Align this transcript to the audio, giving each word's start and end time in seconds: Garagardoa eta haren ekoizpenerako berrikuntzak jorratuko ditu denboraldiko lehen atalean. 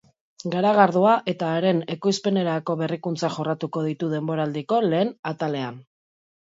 Garagardoa 0.53 1.11
eta 1.33 1.49
haren 1.57 1.83
ekoizpenerako 1.97 2.79
berrikuntzak 2.81 3.39
jorratuko 3.39 3.87
ditu 3.93 4.13
denboraldiko 4.19 4.85
lehen 4.91 5.17
atalean. 5.37 5.83